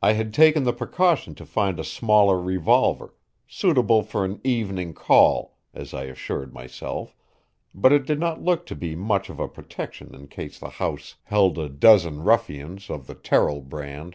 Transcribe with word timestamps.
I 0.00 0.12
had 0.12 0.32
taken 0.32 0.62
the 0.62 0.72
precaution 0.72 1.34
to 1.34 1.44
find 1.44 1.80
a 1.80 1.84
smaller 1.84 2.40
revolver, 2.40 3.12
"suitable 3.48 4.04
for 4.04 4.24
an 4.24 4.40
evening 4.44 4.94
call," 4.94 5.56
as 5.74 5.92
I 5.92 6.04
assured 6.04 6.54
myself, 6.54 7.16
but 7.74 7.92
it 7.92 8.06
did 8.06 8.20
not 8.20 8.40
look 8.40 8.66
to 8.66 8.76
be 8.76 8.94
much 8.94 9.28
of 9.28 9.40
a 9.40 9.48
protection 9.48 10.14
in 10.14 10.28
case 10.28 10.60
the 10.60 10.68
house 10.70 11.16
held 11.24 11.58
a 11.58 11.68
dozen 11.68 12.22
ruffians 12.22 12.88
of 12.88 13.08
the 13.08 13.16
Terrill 13.16 13.62
brand. 13.68 14.14